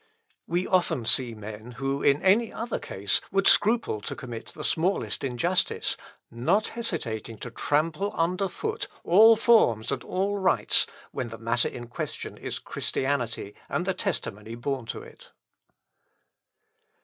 We 0.47 0.65
often 0.65 1.05
see 1.05 1.35
men 1.35 1.73
who, 1.73 2.01
in 2.01 2.23
any 2.23 2.51
other 2.51 2.79
case, 2.79 3.21
would 3.31 3.47
scruple 3.47 4.01
to 4.01 4.15
commit 4.15 4.47
the 4.47 4.63
smallest 4.63 5.23
injustice, 5.23 5.95
not 6.31 6.69
hesitating 6.69 7.37
to 7.37 7.51
trample 7.51 8.11
under 8.15 8.47
foot 8.49 8.87
all 9.03 9.35
forms 9.35 9.91
and 9.91 10.03
all 10.03 10.39
rights 10.39 10.87
when 11.11 11.29
the 11.29 11.37
matter 11.37 11.69
in 11.69 11.85
question 11.85 12.35
is 12.35 12.57
Christianity, 12.57 13.53
and 13.69 13.85
the 13.85 13.93
testimony 13.93 14.55
borne 14.55 14.87
to 14.87 15.03
it. 15.03 15.33